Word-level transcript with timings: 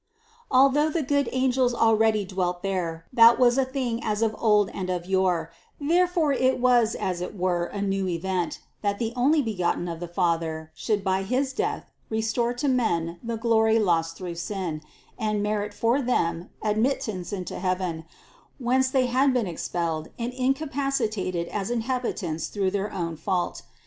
Although 0.49 0.89
the 0.89 1.03
good 1.03 1.29
angels 1.31 1.75
already 1.75 2.25
dwelt 2.25 2.63
there, 2.63 3.05
that 3.13 3.37
was 3.37 3.55
a 3.59 3.65
thing 3.65 4.03
as 4.03 4.23
of 4.23 4.35
old 4.39 4.71
and 4.73 4.89
of 4.89 5.05
yore; 5.05 5.51
therefore 5.79 6.31
it 6.33 6.59
was 6.59 6.95
as 6.95 7.21
it 7.21 7.37
were 7.37 7.65
a 7.65 7.83
new 7.83 8.07
event, 8.07 8.61
that 8.81 8.97
the 8.97 9.13
Onlybegotten 9.15 9.87
of 9.87 9.99
the 9.99 10.07
Father 10.07 10.71
should 10.73 11.03
200 11.03 11.03
CITY 11.03 11.03
OF 11.03 11.05
GOD 11.05 11.11
by 11.11 11.37
his 11.41 11.53
death 11.53 11.91
restore 12.09 12.53
to 12.55 12.67
men 12.67 13.19
the 13.21 13.37
glory 13.37 13.77
lost 13.77 14.17
through 14.17 14.33
sin, 14.33 14.81
and 15.19 15.43
merit 15.43 15.71
for 15.71 16.01
them 16.01 16.49
admittance 16.63 17.31
into 17.31 17.59
heaven, 17.59 18.03
whence 18.57 18.89
they 18.89 19.05
had 19.05 19.35
been 19.35 19.45
expelled 19.45 20.07
and 20.17 20.33
incapacitated 20.33 21.47
as 21.49 21.69
inhabitants 21.69 22.47
through 22.47 22.71
their 22.71 22.91
own 22.91 23.15
fault. 23.15 23.61